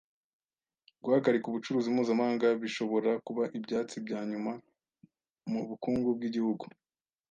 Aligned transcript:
Guhagarika 1.03 1.45
ubucuruzi 1.47 1.87
mpuzamahanga 1.95 2.47
bishobora 2.61 3.11
kuba 3.25 3.43
ibyatsi 3.57 3.95
byanyuma 4.05 4.51
mubukungu 5.51 6.07
bwigihugu. 6.17 6.65